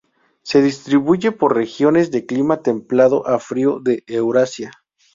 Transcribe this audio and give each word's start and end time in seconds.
Se 0.41 0.63
distribuye 0.63 1.31
por 1.31 1.53
regiones 1.55 2.09
de 2.09 2.25
clima 2.25 2.63
templado 2.63 3.27
a 3.27 3.37
frío 3.37 3.79
de 3.79 4.03
Eurasia. 4.07 4.71